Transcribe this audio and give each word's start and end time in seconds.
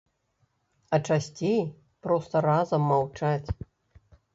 А 0.93 1.01
часцей 1.11 1.61
проста 2.09 2.35
разам 2.49 2.81
маўчаць. 2.97 3.49